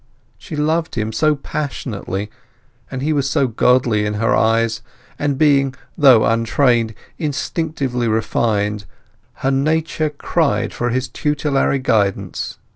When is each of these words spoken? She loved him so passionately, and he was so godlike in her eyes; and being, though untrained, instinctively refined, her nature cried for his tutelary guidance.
She 0.39 0.55
loved 0.55 0.95
him 0.95 1.11
so 1.13 1.35
passionately, 1.35 2.31
and 2.89 3.03
he 3.03 3.13
was 3.13 3.29
so 3.29 3.45
godlike 3.45 3.99
in 3.99 4.15
her 4.15 4.35
eyes; 4.35 4.81
and 5.19 5.37
being, 5.37 5.75
though 5.95 6.25
untrained, 6.25 6.95
instinctively 7.19 8.07
refined, 8.07 8.85
her 9.45 9.51
nature 9.51 10.09
cried 10.09 10.73
for 10.73 10.89
his 10.89 11.07
tutelary 11.07 11.77
guidance. 11.77 12.57